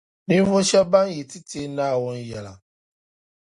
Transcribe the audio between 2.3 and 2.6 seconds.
yɛla